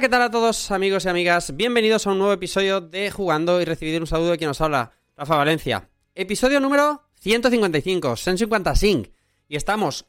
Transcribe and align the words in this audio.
¿Qué 0.00 0.08
tal 0.08 0.22
a 0.22 0.30
todos 0.30 0.70
amigos 0.70 1.04
y 1.04 1.10
amigas? 1.10 1.54
Bienvenidos 1.54 2.06
a 2.06 2.12
un 2.12 2.18
nuevo 2.18 2.32
episodio 2.32 2.80
de 2.80 3.10
Jugando 3.10 3.60
y 3.60 3.66
recibir 3.66 4.00
un 4.00 4.06
saludo 4.06 4.30
de 4.30 4.38
quien 4.38 4.48
nos 4.48 4.62
habla, 4.62 4.92
Rafa 5.14 5.36
Valencia. 5.36 5.90
Episodio 6.14 6.58
número 6.58 7.02
155, 7.20 8.16
155. 8.16 9.10
Y 9.46 9.56
estamos 9.56 10.06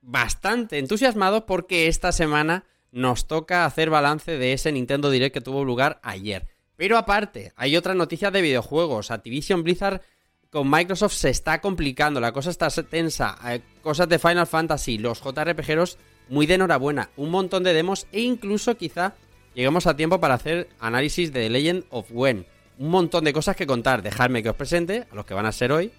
bastante 0.00 0.78
entusiasmados 0.78 1.42
porque 1.42 1.88
esta 1.88 2.12
semana 2.12 2.66
nos 2.92 3.26
toca 3.26 3.64
hacer 3.64 3.90
balance 3.90 4.38
de 4.38 4.52
ese 4.52 4.70
Nintendo 4.70 5.10
Direct 5.10 5.34
que 5.34 5.40
tuvo 5.40 5.64
lugar 5.64 5.98
ayer. 6.04 6.46
Pero 6.76 6.96
aparte, 6.96 7.52
hay 7.56 7.76
otras 7.76 7.96
noticias 7.96 8.32
de 8.32 8.42
videojuegos. 8.42 9.10
Activision 9.10 9.64
Blizzard 9.64 10.02
con 10.50 10.70
Microsoft 10.70 11.14
se 11.14 11.30
está 11.30 11.60
complicando, 11.60 12.20
la 12.20 12.30
cosa 12.30 12.50
está 12.50 12.68
tensa. 12.70 13.36
Hay 13.40 13.60
cosas 13.82 14.08
de 14.08 14.20
Final 14.20 14.46
Fantasy, 14.46 14.98
los 14.98 15.20
JRPGeros 15.20 15.98
muy 16.28 16.46
de 16.46 16.54
enhorabuena, 16.54 17.10
un 17.16 17.30
montón 17.30 17.64
de 17.64 17.74
demos 17.74 18.06
e 18.12 18.20
incluso 18.20 18.76
quizá 18.76 19.14
lleguemos 19.54 19.86
a 19.86 19.96
tiempo 19.96 20.20
para 20.20 20.34
hacer 20.34 20.68
análisis 20.80 21.32
de 21.32 21.48
Legend 21.50 21.84
of 21.90 22.06
Wen. 22.10 22.46
Un 22.78 22.90
montón 22.90 23.24
de 23.24 23.32
cosas 23.32 23.56
que 23.56 23.66
contar. 23.66 24.02
Dejadme 24.02 24.42
que 24.42 24.50
os 24.50 24.56
presente 24.56 25.04
a 25.10 25.14
los 25.14 25.26
que 25.26 25.34
van 25.34 25.46
a 25.46 25.52
ser 25.52 25.72
hoy 25.72 25.92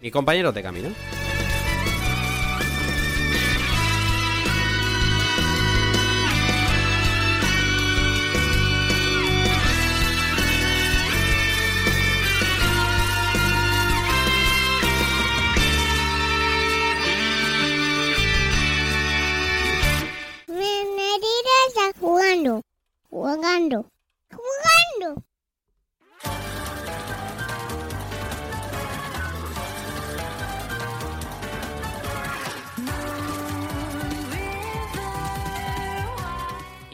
mi 0.00 0.10
compañero 0.10 0.52
de 0.52 0.62
camino. 0.62 0.88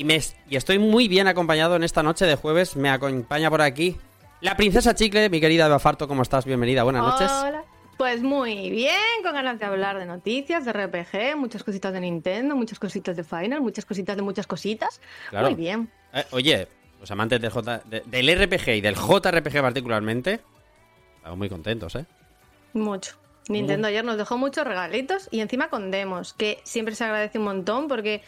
Me, 0.06 0.20
y 0.48 0.56
estoy 0.56 0.78
muy 0.78 1.08
bien 1.08 1.26
acompañado 1.28 1.76
en 1.76 1.82
esta 1.84 2.02
noche 2.02 2.24
de 2.24 2.36
jueves. 2.36 2.76
Me 2.76 2.88
acompaña 2.90 3.50
por 3.50 3.60
aquí 3.60 3.96
la 4.40 4.56
princesa 4.56 4.94
Chicle, 4.94 5.28
mi 5.28 5.40
querida 5.40 5.66
Eva 5.66 5.78
Farto. 5.78 6.08
¿Cómo 6.08 6.22
estás? 6.22 6.44
Bienvenida, 6.44 6.82
buenas 6.84 7.02
noches. 7.02 7.30
Hola. 7.30 7.64
Pues 7.98 8.22
muy 8.22 8.68
bien, 8.70 8.92
con 9.22 9.32
ganas 9.32 9.58
de 9.58 9.64
hablar 9.64 9.98
de 9.98 10.04
noticias, 10.04 10.64
de 10.66 10.72
RPG, 10.72 11.36
muchas 11.36 11.62
cositas 11.64 11.92
de 11.94 12.00
Nintendo, 12.00 12.54
muchas 12.54 12.78
cositas 12.78 13.16
de 13.16 13.24
Final, 13.24 13.62
muchas 13.62 13.86
cositas 13.86 14.14
de 14.16 14.22
muchas 14.22 14.46
cositas. 14.46 15.00
Claro. 15.30 15.46
Muy 15.46 15.54
bien. 15.54 15.90
Eh, 16.12 16.24
oye, 16.32 16.68
los 17.00 17.10
amantes 17.10 17.40
del, 17.40 17.50
J, 17.50 17.80
de- 17.86 18.02
del 18.04 18.28
RPG 18.44 18.68
y 18.76 18.80
del 18.82 18.96
JRPG 18.96 19.62
particularmente, 19.62 20.40
estamos 21.16 21.38
muy 21.38 21.48
contentos, 21.48 21.94
¿eh? 21.94 22.04
Mucho. 22.74 23.16
Nintendo 23.48 23.88
ayer 23.88 24.04
nos 24.04 24.16
dejó 24.16 24.36
muchos 24.38 24.66
regalitos 24.66 25.28
y 25.30 25.40
encima 25.40 25.68
con 25.68 25.90
demos, 25.90 26.32
que 26.34 26.58
siempre 26.64 26.94
se 26.94 27.04
agradece 27.04 27.38
un 27.38 27.44
montón 27.44 27.86
porque 27.88 28.22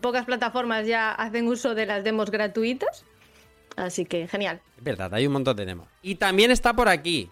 pocas 0.00 0.24
plataformas 0.26 0.86
ya 0.86 1.12
hacen 1.12 1.48
uso 1.48 1.74
de 1.74 1.86
las 1.86 2.04
demos 2.04 2.30
gratuitas. 2.30 3.04
Así 3.76 4.04
que 4.04 4.28
genial. 4.28 4.60
Es 4.78 4.84
verdad, 4.84 5.12
hay 5.14 5.26
un 5.26 5.32
montón 5.32 5.56
de 5.56 5.66
demos. 5.66 5.88
Y 6.02 6.14
también 6.14 6.52
está 6.52 6.72
por 6.74 6.88
aquí 6.88 7.30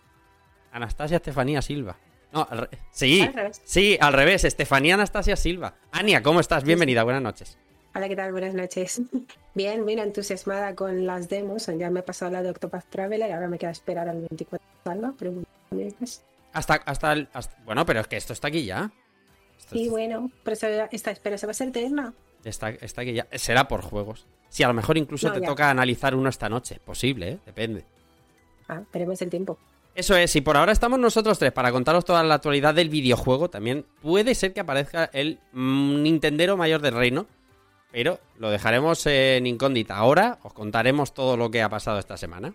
Anastasia 0.72 1.16
Estefanía 1.18 1.62
Silva. 1.62 1.96
No, 2.32 2.48
al 2.50 2.58
re- 2.62 2.78
sí, 2.90 3.20
Al 3.20 3.34
revés. 3.34 3.60
sí, 3.64 3.96
al 4.00 4.12
revés, 4.14 4.42
Estefanía 4.44 4.94
Anastasia 4.94 5.36
Silva. 5.36 5.74
Ania, 5.92 6.22
¿cómo 6.22 6.40
estás? 6.40 6.64
Bienvenida, 6.64 7.04
buenas 7.04 7.22
noches. 7.22 7.56
Hola, 7.94 8.08
¿qué 8.08 8.16
tal? 8.16 8.32
Buenas 8.32 8.54
noches. 8.54 9.02
Bien, 9.54 9.84
bien 9.84 9.98
entusiasmada 9.98 10.74
con 10.74 11.04
las 11.06 11.28
demos. 11.28 11.66
Ya 11.78 11.90
me 11.90 12.00
he 12.00 12.02
pasado 12.02 12.32
la 12.32 12.42
de 12.42 12.48
Octopath 12.50 12.86
Traveler, 12.88 13.30
ahora 13.34 13.48
me 13.48 13.58
queda 13.58 13.70
esperar 13.70 14.08
al 14.08 14.20
24 14.30 14.66
de 14.66 14.90
salva, 14.90 15.12
pero 15.18 15.32
bien, 15.70 15.94
pues. 15.98 16.24
Hasta, 16.52 16.74
hasta, 16.74 17.12
el, 17.12 17.28
hasta- 17.32 17.56
Bueno, 17.64 17.84
pero 17.86 18.00
es 18.00 18.08
que 18.08 18.16
esto 18.16 18.32
está 18.32 18.48
aquí 18.48 18.64
ya. 18.64 18.90
Esto 19.58 19.74
es- 19.76 19.88
bueno, 19.90 20.30
pero 20.44 20.54
esa- 20.54 20.86
esta 20.86 21.10
espera 21.10 21.38
se 21.38 21.46
va 21.46 21.52
a 21.52 21.54
ser 21.54 21.68
eterna. 21.68 22.12
está, 22.44 22.70
está 22.70 23.02
aquí 23.02 23.12
ya. 23.14 23.26
Será 23.32 23.68
por 23.68 23.82
juegos. 23.82 24.26
Si 24.48 24.62
a 24.62 24.68
lo 24.68 24.74
mejor 24.74 24.98
incluso 24.98 25.28
No, 25.28 25.34
te 25.34 25.40
ya. 25.40 25.46
toca 25.46 25.70
analizar 25.70 26.14
uno 26.14 26.28
esta 26.28 26.48
noche. 26.48 26.78
Posible, 26.84 27.28
¿eh? 27.30 27.38
Depende. 27.46 27.84
Ah, 28.68 28.82
veremos 28.92 29.20
el 29.22 29.30
tiempo. 29.30 29.58
Eso 29.94 30.16
es, 30.16 30.34
y 30.36 30.40
por 30.40 30.56
ahora 30.56 30.72
estamos 30.72 30.98
nosotros 30.98 31.38
tres 31.38 31.52
para 31.52 31.70
contaros 31.70 32.04
toda 32.04 32.22
la 32.22 32.34
actualidad 32.34 32.74
del 32.74 32.88
videojuego. 32.88 33.50
También 33.50 33.84
puede 34.00 34.34
ser 34.34 34.52
que 34.54 34.60
aparezca 34.60 35.10
el 35.12 35.38
mm, 35.52 36.02
Nintendero 36.02 36.56
mayor 36.56 36.80
del 36.80 36.94
reino, 36.94 37.26
pero 37.90 38.18
lo 38.38 38.50
dejaremos 38.50 39.04
en 39.06 39.46
incógnita. 39.46 39.96
Ahora 39.96 40.38
os 40.42 40.54
contaremos 40.54 41.12
todo 41.12 41.36
lo 41.36 41.50
que 41.50 41.60
ha 41.62 41.68
pasado 41.68 41.98
esta 41.98 42.16
semana. 42.16 42.54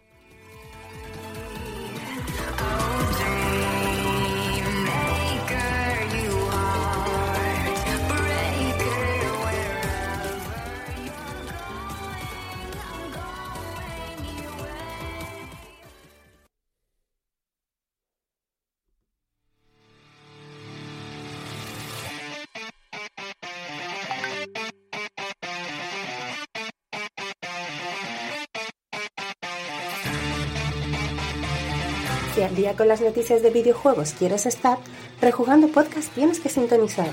Si 32.38 32.44
al 32.44 32.56
día 32.56 32.76
con 32.76 32.88
las 32.88 33.02
noticias 33.02 33.42
de 33.42 33.50
videojuegos 33.50 34.14
quieres 34.14 34.46
estar, 34.46 34.78
Rejugando 35.20 35.70
Podcast 35.70 36.14
tienes 36.14 36.40
que 36.40 36.50
sintonizar. 36.50 37.10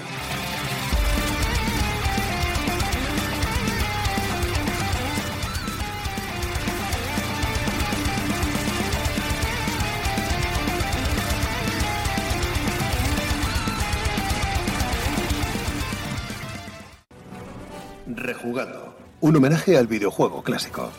Rejugando. 18.07 18.95
Un 19.23 19.37
homenaje 19.37 19.79
al 19.79 19.87
videojuego 19.87 20.43
clásico. 20.43 20.91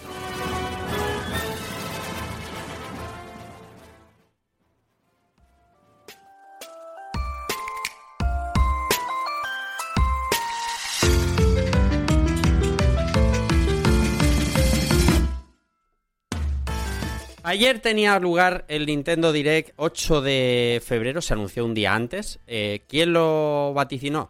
Ayer 17.55 17.79
tenía 17.79 18.19
lugar 18.19 18.65
el 18.67 18.85
Nintendo 18.85 19.31
Direct 19.31 19.71
8 19.77 20.19
de 20.19 20.81
febrero, 20.85 21.21
se 21.21 21.35
anunció 21.35 21.63
un 21.63 21.73
día 21.73 21.95
antes. 21.95 22.41
Eh, 22.47 22.83
¿Quién 22.89 23.13
lo 23.13 23.71
vaticinó? 23.73 24.29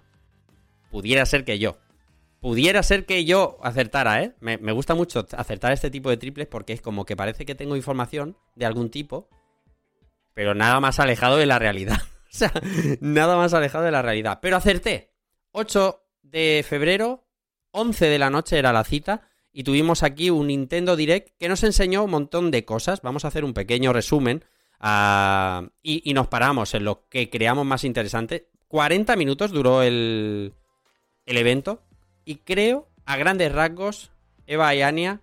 Pudiera 0.91 1.25
ser 1.25 1.43
que 1.43 1.57
yo. 1.57 1.79
Pudiera 2.39 2.83
ser 2.83 3.07
que 3.07 3.25
yo 3.25 3.57
acertara, 3.63 4.21
¿eh? 4.21 4.35
Me, 4.41 4.59
me 4.59 4.73
gusta 4.73 4.93
mucho 4.93 5.25
acertar 5.35 5.71
este 5.71 5.89
tipo 5.89 6.11
de 6.11 6.17
triples 6.17 6.45
porque 6.45 6.73
es 6.73 6.81
como 6.81 7.03
que 7.03 7.15
parece 7.15 7.47
que 7.47 7.55
tengo 7.55 7.75
información 7.75 8.37
de 8.53 8.67
algún 8.67 8.91
tipo, 8.91 9.27
pero 10.35 10.53
nada 10.53 10.79
más 10.79 10.99
alejado 10.99 11.37
de 11.37 11.47
la 11.47 11.57
realidad. 11.57 11.97
o 12.31 12.37
sea, 12.37 12.53
nada 13.01 13.37
más 13.37 13.55
alejado 13.55 13.85
de 13.85 13.91
la 13.91 14.03
realidad. 14.03 14.37
Pero 14.39 14.55
acerté. 14.55 15.15
8 15.51 15.99
de 16.21 16.63
febrero, 16.63 17.25
11 17.71 18.05
de 18.05 18.19
la 18.19 18.29
noche 18.29 18.59
era 18.59 18.71
la 18.71 18.83
cita 18.83 19.27
y 19.57 19.63
tuvimos 19.63 20.03
aquí 20.03 20.29
un 20.29 20.47
Nintendo 20.47 20.97
Direct 20.97 21.29
que 21.39 21.47
nos 21.47 21.63
enseñó 21.63 22.03
un 22.03 22.11
montón 22.11 22.51
de 22.51 22.65
cosas. 22.65 23.01
Vamos 23.01 23.23
a 23.23 23.29
hacer 23.29 23.45
un 23.45 23.53
pequeño 23.53 23.93
resumen 23.93 24.43
ah, 24.81 25.69
y, 25.81 26.13
nos 26.13 26.27
paramos 26.27 26.73
en 26.73 26.83
lo 26.83 27.07
que 27.07 27.29
creamos 27.29 27.65
más 27.65 27.85
interesante. 27.85 28.49
40 28.67 29.15
minutos 29.15 29.51
duró 29.51 29.81
el, 29.81 30.53
el 31.25 31.37
evento 31.37 31.81
y 32.25 32.39
creo, 32.39 32.89
a 33.05 33.15
grandes 33.15 33.49
rasgos, 33.49 34.11
Eva 34.45 34.75
y 34.75 34.81
Ania, 34.81 35.21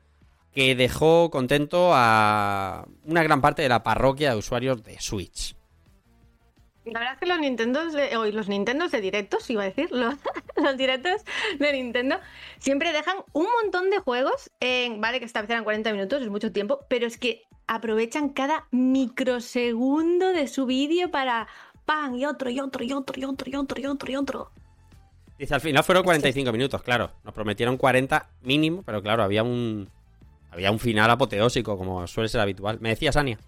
que 0.51 0.75
dejó 0.77 1.29
contento 1.31 1.91
a 1.93 2.87
una 3.05 3.23
gran 3.23 3.43
parte 3.43 3.61
de 3.61 3.69
la 3.69 3.83
parroquia 3.83 4.31
de 4.31 4.39
usuarios 4.39 4.83
de 4.83 4.99
Switch. 4.99 5.55
La 6.85 6.99
verdad 6.99 7.15
es 7.15 7.21
que 7.21 7.27
los 7.27 7.39
Nintendos 7.39 7.93
de, 7.93 8.17
o 8.17 8.25
los 8.27 8.49
Nintendos 8.49 8.91
de 8.91 9.01
directos, 9.01 9.49
iba 9.51 9.63
a 9.63 9.67
decir, 9.67 9.91
los, 9.93 10.15
los 10.57 10.77
directos 10.77 11.23
de 11.59 11.73
Nintendo, 11.73 12.17
siempre 12.59 12.93
dejan 12.93 13.17
un 13.33 13.47
montón 13.63 13.91
de 13.91 13.99
juegos 13.99 14.51
en, 14.61 15.01
vale 15.01 15.21
que 15.21 15.27
establecerán 15.27 15.65
40 15.65 15.93
minutos, 15.93 16.23
es 16.23 16.29
mucho 16.29 16.51
tiempo, 16.51 16.81
pero 16.89 17.07
es 17.07 17.19
que 17.19 17.43
aprovechan 17.67 18.31
cada 18.31 18.67
microsegundo 18.71 20.33
de 20.33 20.49
su 20.49 20.67
vídeo 20.67 21.11
para 21.11 21.47
pan 21.85 22.17
y 22.17 22.27
otro 22.27 22.51
y 22.51 22.61
otro 22.61 22.85
y 22.85 22.93
otro 22.93 23.21
y 23.21 23.25
otro 23.25 23.51
y 23.51 23.55
otro 23.57 23.81
y 23.81 23.87
otro 23.87 24.13
y 24.13 24.17
otro. 24.17 24.51
Dice, 25.39 25.55
al 25.55 25.61
final 25.61 25.83
fueron 25.85 26.05
45 26.05 26.53
minutos, 26.53 26.83
claro. 26.83 27.11
Nos 27.25 27.35
prometieron 27.35 27.77
40 27.77 28.29
mínimo, 28.43 28.83
pero 28.83 29.03
claro, 29.03 29.23
había 29.23 29.43
un 29.43 29.89
había 30.51 30.71
un 30.71 30.79
final 30.79 31.11
apoteósico, 31.11 31.79
como 31.79 32.07
suele 32.07 32.29
ser 32.29 32.41
habitual. 32.41 32.79
¿Me 32.81 32.91
decías, 32.91 33.17
Ania? 33.17 33.39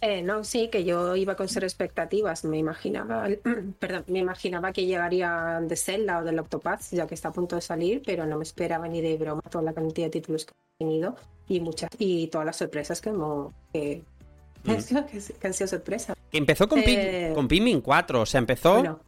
Eh, 0.00 0.22
no, 0.22 0.44
sí, 0.44 0.68
que 0.68 0.84
yo 0.84 1.16
iba 1.16 1.36
con 1.36 1.48
cero 1.48 1.66
expectativas. 1.66 2.44
Me 2.44 2.58
imaginaba, 2.58 3.28
perdón, 3.78 4.04
me 4.08 4.18
imaginaba 4.18 4.72
que 4.72 4.84
llegaría 4.84 5.60
de 5.62 5.76
Zelda 5.76 6.18
o 6.18 6.24
del 6.24 6.38
Octopath, 6.38 6.82
ya 6.92 7.06
que 7.06 7.14
está 7.14 7.28
a 7.28 7.32
punto 7.32 7.56
de 7.56 7.62
salir, 7.62 8.02
pero 8.04 8.26
no 8.26 8.36
me 8.36 8.42
esperaba 8.42 8.88
ni 8.88 9.00
de 9.00 9.16
broma 9.16 9.42
toda 9.42 9.64
la 9.64 9.72
cantidad 9.72 10.06
de 10.06 10.10
títulos 10.10 10.44
que 10.44 10.52
he 10.52 10.84
tenido 10.84 11.16
y 11.48 11.60
muchas 11.60 11.90
y 11.98 12.26
todas 12.28 12.44
las 12.44 12.56
sorpresas 12.56 13.00
que, 13.00 13.08
hemos, 13.08 13.54
que, 13.72 14.02
que, 14.64 15.20
que 15.40 15.46
han 15.46 15.54
sido 15.54 15.68
sorpresas. 15.68 16.16
Que 16.30 16.38
empezó 16.38 16.68
con, 16.68 16.80
Eh, 16.80 17.32
con 17.34 17.48
Pikmin 17.48 17.80
4, 17.80 18.20
o 18.20 18.26
sea, 18.26 18.38
empezó, 18.38 18.74
Bueno, 18.74 19.00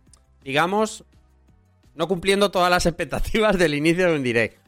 digamos, 0.43 1.05
no 1.95 2.09
cumpliendo 2.09 2.51
todas 2.51 2.71
las 2.71 2.87
expectativas 2.87 3.59
del 3.59 3.75
inicio 3.75 4.09
de 4.09 4.17
un 4.17 4.23
direct. 4.23 4.59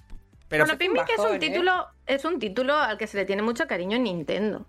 Pero 0.48 0.64
bueno, 0.64 0.78
Pikmin 0.78 1.04
que 1.04 1.14
es 1.14 1.20
un 1.20 1.36
¿eh? 1.36 1.38
título, 1.38 1.86
es 2.06 2.24
un 2.24 2.38
título 2.38 2.74
al 2.74 2.98
que 2.98 3.06
se 3.06 3.16
le 3.16 3.24
tiene 3.24 3.40
mucho 3.40 3.66
cariño 3.66 3.96
en 3.96 4.02
Nintendo. 4.02 4.66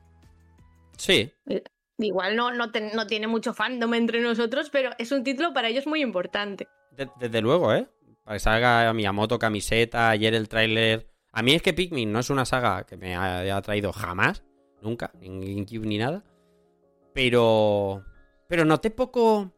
Sí, 1.01 1.31
Igual 1.97 2.35
no, 2.35 2.51
no, 2.51 2.71
te- 2.71 2.93
no 2.95 3.05
tiene 3.05 3.27
mucho 3.27 3.53
fandom 3.53 3.93
entre 3.93 4.21
nosotros, 4.21 4.69
pero 4.71 4.89
es 4.97 5.11
un 5.11 5.23
título 5.23 5.53
para 5.53 5.67
ellos 5.69 5.85
muy 5.85 6.01
importante. 6.01 6.67
de- 6.97 7.09
desde 7.19 7.41
luego, 7.41 7.73
¿eh? 7.73 7.87
Para 8.23 8.35
que 8.35 8.39
salga 8.39 8.91
Miyamoto 8.93 9.37
camiseta, 9.39 10.09
ayer 10.09 10.33
el 10.33 10.49
tráiler... 10.49 11.07
A 11.31 11.41
mí 11.43 11.53
es 11.53 11.61
que 11.61 11.73
Pikmin 11.73 12.11
no 12.11 12.19
es 12.19 12.29
una 12.29 12.43
saga 12.45 12.85
que 12.85 12.97
me 12.97 13.15
haya 13.15 13.61
traído 13.61 13.93
jamás, 13.93 14.43
nunca, 14.81 15.11
ni 15.19 15.27
en 15.27 15.41
GameCube 15.41 15.85
ni 15.87 15.97
nada. 15.97 16.23
Pero... 17.13 18.03
Pero 18.47 18.65
noté 18.65 18.91
poco... 18.91 19.51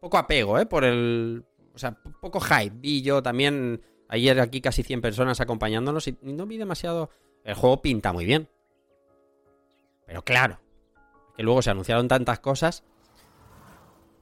Poco 0.00 0.18
apego, 0.18 0.58
¿eh? 0.58 0.66
Por 0.66 0.84
el... 0.84 1.44
O 1.74 1.78
sea, 1.78 1.92
po- 1.92 2.12
poco 2.20 2.40
hype. 2.40 2.74
Vi 2.76 3.02
yo 3.02 3.22
también 3.22 3.80
ayer 4.08 4.40
aquí 4.40 4.60
casi 4.60 4.82
100 4.82 5.00
personas 5.00 5.40
acompañándonos 5.40 6.08
y 6.08 6.16
no 6.22 6.46
vi 6.46 6.56
demasiado... 6.58 7.10
El 7.44 7.54
juego 7.54 7.80
pinta 7.80 8.12
muy 8.12 8.24
bien. 8.26 8.48
Pero 10.10 10.24
claro, 10.24 10.58
que 11.36 11.44
luego 11.44 11.62
se 11.62 11.70
anunciaron 11.70 12.08
tantas 12.08 12.40
cosas. 12.40 12.82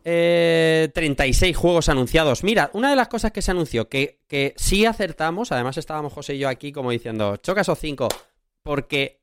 Eh, 0.05 0.91
36 0.93 1.57
juegos 1.57 1.89
anunciados. 1.89 2.45
Mira, 2.45 2.69
una 2.75 2.91
de 2.91 2.97
las 2.97 3.09
cosas 3.09 3.33
que 3.33 3.41
se 3.41 3.53
anunció, 3.53 3.89
que, 3.89 4.21
que 4.29 4.53
sí 4.59 4.85
acertamos, 4.85 5.51
además 5.51 5.79
estábamos 5.79 6.13
José 6.13 6.35
y 6.35 6.41
yo 6.41 6.51
aquí 6.51 6.73
como 6.73 6.91
diciendo, 6.91 7.39
choca 7.39 7.63
esos 7.63 7.79
5, 7.79 8.07
porque 8.63 9.23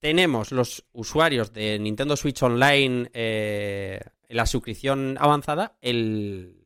tenemos 0.00 0.50
los 0.50 0.86
usuarios 0.92 1.52
de 1.52 1.78
Nintendo 1.78 2.16
Switch 2.16 2.42
Online 2.42 3.10
eh, 3.12 4.00
la 4.30 4.46
suscripción 4.46 5.18
avanzada, 5.20 5.76
el, 5.82 6.56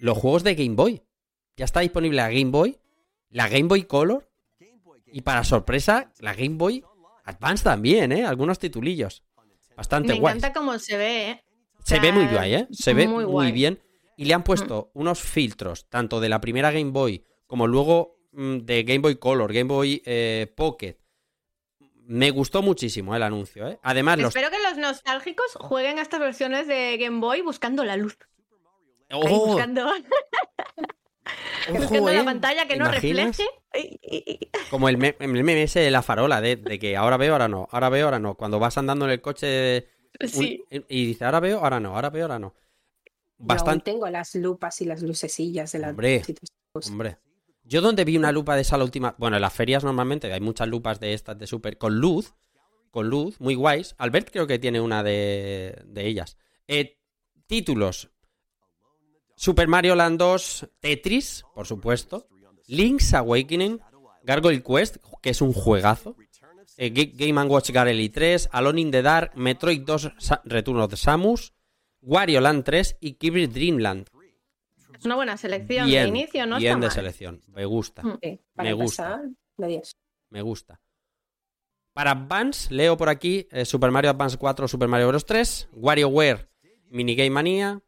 los 0.00 0.18
juegos 0.18 0.42
de 0.42 0.56
Game 0.56 0.74
Boy. 0.74 1.04
Ya 1.56 1.66
está 1.66 1.78
disponible 1.78 2.16
la 2.16 2.30
Game 2.30 2.50
Boy, 2.50 2.80
la 3.30 3.48
Game 3.48 3.68
Boy 3.68 3.84
Color 3.84 4.28
y 5.06 5.20
para 5.20 5.44
sorpresa, 5.44 6.12
la 6.18 6.34
Game 6.34 6.56
Boy 6.56 6.82
Advance 7.26 7.62
también, 7.64 8.12
¿eh? 8.12 8.24
Algunos 8.24 8.58
titulillos. 8.58 9.22
Bastante 9.76 10.14
Me 10.14 10.20
guays. 10.20 10.36
encanta 10.36 10.58
cómo 10.58 10.78
se 10.78 10.96
ve, 10.96 11.30
¿eh? 11.30 11.44
Se 11.84 12.00
ve 12.00 12.10
muy 12.12 12.26
guay, 12.26 12.54
¿eh? 12.54 12.68
Se 12.70 12.94
ve 12.94 13.06
Muy 13.06 13.24
guay. 13.24 13.52
Mm. 13.52 13.54
bien. 13.54 13.82
Y 14.16 14.24
le 14.24 14.34
han 14.34 14.42
puesto 14.42 14.90
unos 14.94 15.20
filtros, 15.20 15.88
tanto 15.88 16.20
de 16.20 16.28
la 16.28 16.40
primera 16.40 16.70
Game 16.72 16.90
Boy 16.90 17.22
como 17.46 17.66
luego 17.66 18.16
mm, 18.32 18.58
de 18.60 18.82
Game 18.84 19.00
Boy 19.00 19.16
Color, 19.16 19.52
Game 19.52 19.68
Boy 19.68 20.02
eh, 20.06 20.52
Pocket. 20.56 20.96
Me 22.08 22.30
gustó 22.30 22.62
muchísimo 22.62 23.14
el 23.14 23.22
anuncio, 23.22 23.68
¿eh? 23.68 23.78
Además, 23.82 24.18
los... 24.18 24.28
Espero 24.28 24.50
que 24.50 24.62
los 24.62 24.78
nostálgicos 24.78 25.52
jueguen 25.60 25.98
a 25.98 26.02
estas 26.02 26.20
versiones 26.20 26.66
de 26.66 26.96
Game 26.98 27.20
Boy 27.20 27.42
buscando 27.42 27.84
la 27.84 27.96
luz. 27.96 28.16
Ahí 29.10 29.20
¡Oh! 29.22 29.46
buscando 29.46 29.86
ojo, 31.68 31.78
buscando 31.78 32.12
la 32.12 32.20
¿eh? 32.20 32.24
pantalla 32.24 32.62
que 32.66 32.74
¿Te 32.74 32.78
no 32.80 32.90
refleje. 32.90 33.44
Como 34.70 34.88
el, 34.88 34.96
me- 34.98 35.16
el 35.18 35.28
meme 35.32 35.62
ese 35.62 35.80
de 35.80 35.90
la 35.90 36.02
farola, 36.02 36.40
de, 36.40 36.56
de 36.56 36.78
que 36.78 36.96
ahora 36.96 37.16
veo, 37.16 37.32
ahora 37.32 37.48
no, 37.48 37.68
ahora 37.70 37.88
veo, 37.88 38.06
ahora 38.06 38.18
no. 38.18 38.34
Cuando 38.34 38.58
vas 38.58 38.76
andando 38.78 39.04
en 39.04 39.10
el 39.12 39.20
coche 39.20 39.88
un- 40.20 40.28
Sí. 40.28 40.64
y 40.88 41.06
dice, 41.06 41.24
ahora 41.24 41.40
veo, 41.40 41.60
ahora 41.60 41.80
no, 41.80 41.94
ahora 41.94 42.10
veo, 42.10 42.24
ahora 42.24 42.38
no. 42.38 42.54
yo 43.38 43.46
Bastante... 43.46 43.90
tengo 43.92 44.08
las 44.08 44.34
lupas 44.34 44.80
y 44.80 44.84
las 44.86 45.02
lucecillas 45.02 45.72
de 45.72 45.78
las 45.78 45.90
Hombre. 45.90 46.22
Hombre. 46.88 47.18
Yo 47.64 47.80
donde 47.80 48.04
vi 48.04 48.16
una 48.16 48.32
lupa 48.32 48.54
de 48.54 48.62
esa 48.62 48.78
la 48.78 48.84
última... 48.84 49.14
Bueno, 49.18 49.36
en 49.36 49.42
las 49.42 49.52
ferias 49.52 49.82
normalmente 49.82 50.32
hay 50.32 50.40
muchas 50.40 50.68
lupas 50.68 51.00
de 51.00 51.14
estas 51.14 51.36
de 51.38 51.46
Super 51.46 51.76
con 51.78 51.96
luz. 51.98 52.34
Con 52.92 53.10
luz, 53.10 53.40
muy 53.40 53.54
guays. 53.56 53.94
Albert 53.98 54.30
creo 54.30 54.46
que 54.46 54.58
tiene 54.58 54.80
una 54.80 55.02
de, 55.02 55.82
de 55.84 56.06
ellas. 56.06 56.38
Eh, 56.68 56.98
títulos. 57.46 58.10
Super 59.34 59.68
Mario 59.68 59.94
Land 59.96 60.18
2, 60.18 60.68
Tetris, 60.80 61.44
por 61.54 61.66
supuesto. 61.66 62.28
Link's 62.66 63.14
Awakening, 63.14 63.80
Gargoyle 64.24 64.62
Quest, 64.62 64.96
que 65.22 65.30
es 65.30 65.40
un 65.40 65.52
juegazo. 65.52 66.16
eh, 66.78 66.92
Ga- 66.92 67.12
Game 67.14 67.42
Watch 67.44 67.70
Garelli 67.70 68.08
3, 68.10 68.48
Alone 68.52 68.80
in 68.80 68.90
the 68.90 69.00
Dark, 69.02 69.34
Metroid 69.36 69.82
2 69.84 70.12
Sa- 70.18 70.42
Return 70.44 70.78
of 70.80 70.90
the 70.90 70.96
Samus, 70.96 71.54
Wario 72.02 72.40
Land 72.40 72.64
3 72.64 72.96
y 73.00 73.14
Kirby 73.14 73.46
Dream 73.46 73.78
Land. 73.78 74.08
Es 74.98 75.04
una 75.04 75.14
buena 75.14 75.36
selección 75.36 75.86
Bien, 75.86 76.04
de 76.04 76.08
inicio, 76.08 76.46
¿no? 76.46 76.58
bien 76.58 76.72
está 76.72 76.80
de 76.80 76.86
mal. 76.86 76.90
selección. 76.94 77.42
Me 77.48 77.64
gusta. 77.66 78.02
Sí, 78.22 78.40
para 78.54 78.68
Me 78.68 78.72
gusta. 78.74 79.02
pasar, 79.04 79.20
de 79.58 79.66
10. 79.68 79.92
Me 80.30 80.42
gusta. 80.42 80.80
Para 81.92 82.10
Advance, 82.10 82.72
leo 82.74 82.96
por 82.96 83.08
aquí 83.08 83.46
eh, 83.50 83.64
Super 83.64 83.90
Mario 83.90 84.10
Advance 84.10 84.36
4, 84.36 84.68
Super 84.68 84.88
Mario 84.88 85.08
Bros. 85.08 85.24
3, 85.24 85.68
WarioWare, 85.72 86.48
Minigame 86.90 87.30
Mania, 87.30 87.80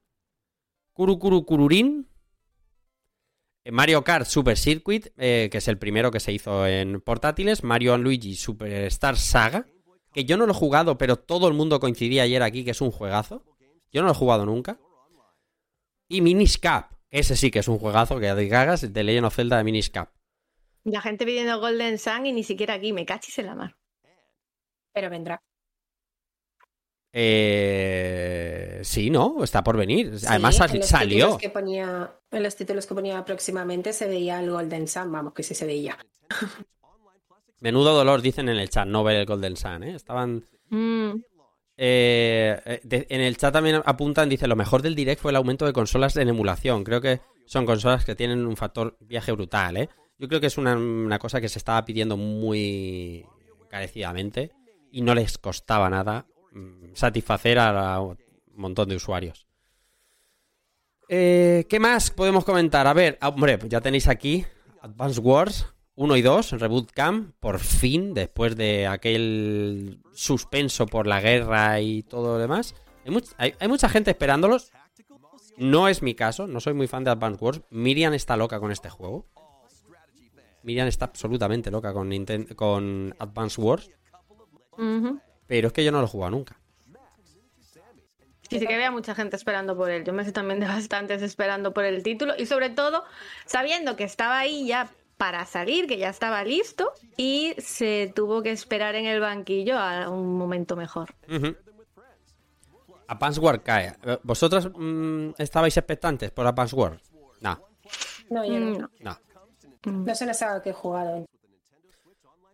Kuru 0.93 1.19
Kuru 1.19 1.45
Kururin, 1.45 2.09
Mario 3.71 4.03
Kart 4.05 4.27
Super 4.27 4.57
Circuit, 4.57 5.09
eh, 5.17 5.49
que 5.51 5.59
es 5.59 5.69
el 5.69 5.79
primero 5.79 6.11
que 6.11 6.21
se 6.21 6.33
hizo 6.33 6.67
en 6.67 7.01
portátiles, 7.01 7.65
Mario 7.65 7.95
and 7.95 8.05
Luigi 8.05 8.35
Superstar 8.35 9.17
Saga, 9.17 9.67
que 10.13 10.25
yo 10.25 10.37
no 10.37 10.47
lo 10.47 10.53
he 10.53 10.57
jugado, 10.57 10.97
pero 10.99 11.17
todo 11.17 11.49
el 11.49 11.55
mundo 11.55 11.81
coincidía 11.81 12.23
ayer 12.23 12.43
aquí 12.43 12.65
que 12.65 12.71
es 12.73 12.81
un 12.81 12.91
juegazo. 12.91 13.45
Yo 13.93 14.01
no 14.03 14.07
lo 14.09 14.13
he 14.13 14.17
jugado 14.17 14.47
nunca. 14.47 14.79
Y 16.09 16.21
Minish 16.21 16.59
Cap, 16.59 16.93
ese 17.11 17.37
sí 17.37 17.51
que 17.51 17.59
es 17.59 17.69
un 17.69 17.79
juegazo 17.79 18.19
que 18.19 18.49
cagas 18.49 18.93
de 18.93 19.03
Legend 19.05 19.27
of 19.27 19.35
Zelda 19.35 19.59
de 19.59 19.65
Minish 19.65 19.91
Cap. 19.91 20.11
La 20.85 21.01
gente 21.03 21.27
pidiendo 21.27 21.61
Golden 21.61 21.99
Sun 21.99 22.27
y 22.27 22.33
ni 22.33 22.43
siquiera 22.45 22.75
aquí, 22.75 22.93
me 22.93 23.05
cachis 23.05 23.39
en 23.39 23.47
la 23.47 23.55
mar. 23.55 23.77
Pero 24.95 25.11
vendrá. 25.11 25.43
Eh, 27.13 28.81
sí, 28.85 29.11
¿no? 29.11 29.43
Está 29.43 29.63
por 29.65 29.77
venir. 29.77 30.13
Además 30.27 30.57
sal- 30.57 30.83
salió. 30.83 31.39
que 31.39 31.51
ponía, 31.51 32.18
en 32.31 32.43
los 32.43 32.57
títulos 32.57 32.87
que 32.87 32.95
ponía 32.95 33.25
próximamente 33.25 33.93
se 33.93 34.07
veía 34.07 34.41
el 34.41 34.51
Golden 34.51 34.87
Sun, 34.89 35.11
vamos, 35.13 35.33
que 35.35 35.43
sí 35.43 35.55
se 35.55 35.67
veía. 35.67 35.97
Menudo 37.61 37.95
dolor, 37.95 38.23
dicen 38.23 38.49
en 38.49 38.57
el 38.59 38.69
chat, 38.71 38.87
no 38.87 39.03
ver 39.03 39.17
el 39.17 39.27
Golden 39.27 39.57
Sun, 39.57 39.83
¿eh? 39.83 39.95
Estaban... 39.97 40.45
Mm, 40.71 41.11
eh, 41.81 42.61
eh, 42.65 42.81
de- 42.85 43.07
en 43.09 43.21
el 43.21 43.37
chat 43.37 43.53
también 43.53 43.83
apuntan, 43.85 44.29
dice, 44.29 44.47
lo 44.47 44.55
mejor 44.57 44.83
del 44.83 44.95
Direct 44.95 45.21
fue 45.21 45.33
el 45.33 45.37
aumento 45.37 45.67
de 45.67 45.73
consolas 45.73 46.17
en 46.17 46.29
emulación. 46.29 46.85
Creo 46.85 47.01
que 47.01 47.21
son 47.47 47.67
consolas 47.67 48.05
que 48.05 48.15
tienen 48.15 48.47
un 48.47 48.57
factor 48.57 48.97
viaje 49.01 49.33
brutal, 49.33 49.77
¿eh? 49.77 49.89
Yo 50.19 50.29
creo 50.29 50.41
que 50.41 50.47
es 50.49 50.59
una, 50.59 50.77
una 50.77 51.19
cosa 51.19 51.41
que 51.41 51.49
se 51.49 51.59
estaba 51.59 51.85
pidiendo 51.85 52.17
muy 52.17 53.25
carecidamente. 53.69 54.53
y 54.93 55.03
no 55.03 55.15
les 55.15 55.37
costaba 55.39 55.91
nada 55.91 56.27
mm, 56.53 56.95
satisfacer 56.95 57.59
a 57.59 58.01
un 58.01 58.17
montón 58.55 58.89
de 58.89 58.97
usuarios. 58.97 59.48
Eh, 61.09 61.65
¿Qué 61.69 61.81
más 61.81 62.11
podemos 62.11 62.45
comentar? 62.45 62.87
A 62.87 62.93
ver, 62.93 63.19
ah, 63.21 63.29
hombre, 63.29 63.59
ya 63.69 63.81
tenéis 63.81 64.09
aquí 64.09 64.45
Advance 64.83 65.21
Wars 65.21 65.67
1 65.95 66.17
y 66.17 66.23
2, 66.23 66.53
Reboot 66.53 66.93
Camp, 66.93 67.35
por 67.41 67.59
fin, 67.59 68.15
después 68.15 68.57
de 68.57 68.87
aquel 68.87 70.01
suspenso 70.13 70.87
por 70.87 71.07
la 71.07 71.21
guerra 71.21 71.81
y 71.81 72.03
todo 72.03 72.35
lo 72.35 72.39
demás. 72.39 72.75
Hay, 73.05 73.13
much- 73.13 73.35
hay- 73.39 73.55
hay 73.59 73.69
mucha 73.69 73.89
gente 73.89 74.11
esperándolos. 74.11 74.71
No 75.57 75.89
es 75.89 76.03
mi 76.03 76.15
caso, 76.15 76.47
no 76.47 76.61
soy 76.61 76.75
muy 76.75 76.87
fan 76.87 77.03
de 77.05 77.11
Advance 77.11 77.43
Wars. 77.45 77.61
Miriam 77.71 78.13
está 78.15 78.37
loca 78.37 78.61
con 78.61 78.71
este 78.71 78.91
juego. 78.91 79.27
Miriam 80.63 80.87
está 80.87 81.07
absolutamente 81.07 81.71
loca 81.71 81.93
con, 81.93 82.11
Ninten- 82.11 82.55
con 82.55 83.15
Advance 83.19 83.61
Wars. 83.61 83.91
Pero 85.47 85.69
es 85.69 85.73
que 85.73 85.83
yo 85.85 85.91
no 85.91 85.99
lo 86.01 86.05
he 86.05 86.09
jugado 86.11 86.31
nunca. 86.33 86.61
Sí, 88.49 88.59
sí 88.59 88.67
que 88.67 88.75
había 88.75 88.91
mucha 88.91 89.15
gente 89.15 89.37
esperando 89.37 89.77
por 89.77 89.91
él. 89.91 90.05
Yo 90.05 90.13
me 90.13 90.25
sé 90.25 90.33
también 90.33 90.61
de 90.61 90.67
bastantes 90.67 91.23
esperando 91.23 91.75
por 91.75 91.85
el 91.85 92.03
título 92.03 92.35
y 92.39 92.47
sobre 92.47 92.71
todo 92.71 93.05
sabiendo 93.47 93.97
que 93.97 94.05
estaba 94.05 94.39
ahí 94.39 94.67
ya 94.67 94.91
para 95.19 95.45
salir, 95.47 95.87
que 95.87 95.99
ya 95.99 96.09
estaba 96.09 96.43
listo 96.45 96.93
y 97.17 97.55
se 97.59 98.13
tuvo 98.15 98.43
que 98.43 98.53
esperar 98.53 98.95
en 98.95 99.07
el 99.07 99.21
banquillo 99.21 99.77
a 99.79 100.09
un 100.09 100.39
momento 100.39 100.77
mejor. 100.77 101.15
Ujú. 101.29 101.57
Advance 103.09 103.41
Wars 103.41 103.61
cae. 103.65 103.97
Eh, 104.05 104.19
¿Vosotros 104.23 104.71
mm, 104.75 105.31
estabais 105.39 105.77
expectantes 105.77 106.31
por 106.31 106.47
Advance 106.47 106.77
Wars? 106.77 107.03
No, 107.41 107.59
No, 108.31 108.45
yo 108.45 108.61
no. 108.61 108.71
Mm, 108.71 108.79
no. 108.79 108.91
no. 109.01 109.19
No 109.93 110.13
es 110.13 110.21
una 110.21 110.35
saga 110.35 110.63
que 110.63 110.71
he 110.71 110.75
jugado. 110.75 111.25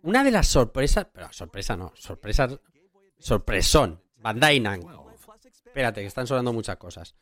Una 0.02 0.22
de 0.22 0.30
las 0.30 0.46
sorpresas, 0.46 1.06
pero 1.12 1.32
sorpresa 1.32 1.76
no, 1.76 1.92
sorpresas, 1.96 2.58
sorpresón, 3.18 4.00
Bandai 4.18 4.60
Namco. 4.60 5.13
Espérate, 5.75 6.02
que 6.02 6.07
están 6.07 6.28
sonando 6.28 6.52
muchas 6.52 6.76
cosas. 6.76 7.16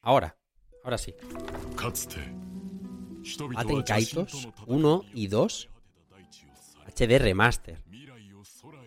Ahora, 0.00 0.34
ahora 0.82 0.96
sí. 0.96 1.14
Aten 3.54 3.82
Kaitos 3.82 4.48
1 4.66 5.04
y 5.12 5.26
2 5.26 5.68
HD 6.86 7.18
Remaster. 7.18 7.84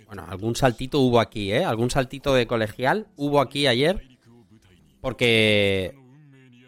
Bueno, 0.07 0.25
algún 0.27 0.55
saltito 0.55 0.99
hubo 0.99 1.19
aquí, 1.19 1.51
¿eh? 1.51 1.63
Algún 1.63 1.91
saltito 1.91 2.33
de 2.33 2.47
colegial 2.47 3.05
hubo 3.17 3.39
aquí 3.39 3.67
ayer. 3.67 4.17
Porque, 4.99 5.93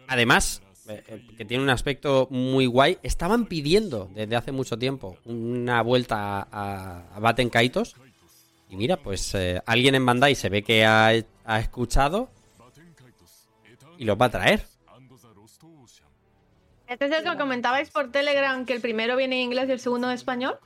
además, 0.06 0.62
eh, 0.88 1.02
eh, 1.08 1.26
que 1.36 1.44
tiene 1.44 1.64
un 1.64 1.70
aspecto 1.70 2.28
muy 2.30 2.66
guay, 2.66 2.98
estaban 3.02 3.46
pidiendo 3.46 4.08
desde 4.14 4.36
hace 4.36 4.52
mucho 4.52 4.78
tiempo 4.78 5.16
una 5.24 5.82
vuelta 5.82 6.46
a, 6.48 7.08
a 7.12 7.18
Baten 7.18 7.50
Kaitos. 7.50 7.96
Y 8.70 8.76
mira, 8.76 8.96
pues 8.96 9.34
eh, 9.34 9.60
alguien 9.66 9.94
en 9.96 10.06
Bandai 10.06 10.34
se 10.34 10.48
ve 10.48 10.62
que 10.62 10.84
ha, 10.84 11.08
ha 11.44 11.58
escuchado 11.60 12.30
y 13.98 14.04
los 14.04 14.16
va 14.16 14.26
a 14.26 14.30
traer. 14.30 14.64
Este 16.86 17.04
es 17.06 17.12
el 17.12 17.24
que 17.24 17.36
comentabais 17.36 17.90
por 17.90 18.10
Telegram, 18.10 18.64
que 18.64 18.72
el 18.72 18.80
primero 18.80 19.16
viene 19.16 19.36
en 19.36 19.42
inglés 19.46 19.68
y 19.68 19.72
el 19.72 19.80
segundo 19.80 20.08
en 20.08 20.14
español. 20.14 20.58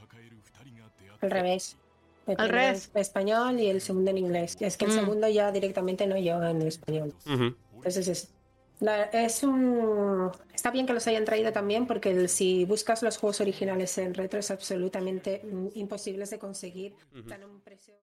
Al 1.20 1.30
revés. 1.30 1.76
El 2.26 2.36
Al 2.40 2.48
revés. 2.48 2.90
en 2.94 3.00
español 3.00 3.60
y 3.60 3.66
el 3.68 3.80
segundo 3.82 4.10
en 4.10 4.18
inglés. 4.18 4.56
Es 4.60 4.76
que 4.78 4.86
el 4.86 4.92
Mm. 4.92 4.94
segundo 4.94 5.28
ya 5.28 5.52
directamente 5.52 6.06
no 6.06 6.16
lleva 6.16 6.50
en 6.50 6.62
español. 6.62 7.12
Entonces 7.26 8.08
es, 8.08 8.33
la- 8.84 9.04
es 9.04 9.42
un... 9.42 10.30
Está 10.54 10.70
bien 10.70 10.86
que 10.86 10.92
los 10.92 11.06
hayan 11.06 11.24
traído 11.24 11.52
también 11.52 11.86
porque 11.86 12.10
el- 12.10 12.28
si 12.28 12.64
buscas 12.64 13.02
los 13.02 13.16
juegos 13.18 13.40
originales 13.40 13.96
en 13.98 14.14
retro 14.14 14.38
es 14.40 14.50
absolutamente 14.50 15.42
mm, 15.44 15.68
imposibles 15.74 16.30
de 16.30 16.38
conseguir. 16.38 16.94
A 17.14 17.46
un 17.46 17.60
precio... 17.60 17.94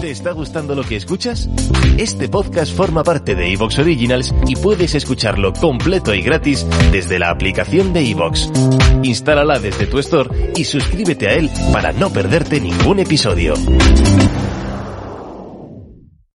¿Te 0.00 0.10
está 0.10 0.32
gustando 0.32 0.74
lo 0.74 0.82
que 0.82 0.96
escuchas? 0.96 1.48
Este 1.96 2.28
podcast 2.28 2.76
forma 2.76 3.02
parte 3.02 3.34
de 3.34 3.50
Evox 3.54 3.78
Originals 3.78 4.34
y 4.46 4.54
puedes 4.56 4.94
escucharlo 4.94 5.54
completo 5.54 6.12
y 6.12 6.20
gratis 6.20 6.66
desde 6.92 7.18
la 7.18 7.30
aplicación 7.30 7.94
de 7.94 8.00
Evox. 8.10 8.50
Instálala 9.02 9.58
desde 9.58 9.86
tu 9.86 9.98
store 10.00 10.52
y 10.56 10.64
suscríbete 10.64 11.28
a 11.28 11.34
él 11.34 11.48
para 11.72 11.92
no 11.92 12.10
perderte 12.10 12.60
ningún 12.60 12.98
episodio. 12.98 13.54